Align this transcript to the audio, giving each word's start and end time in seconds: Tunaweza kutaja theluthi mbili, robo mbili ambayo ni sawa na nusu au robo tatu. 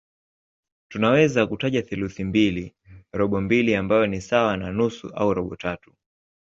Tunaweza 0.89 1.47
kutaja 1.47 1.81
theluthi 1.81 2.23
mbili, 2.23 2.73
robo 3.13 3.41
mbili 3.41 3.75
ambayo 3.75 4.07
ni 4.07 4.21
sawa 4.21 4.57
na 4.57 4.71
nusu 4.71 5.09
au 5.15 5.33
robo 5.33 5.55
tatu. 5.55 5.93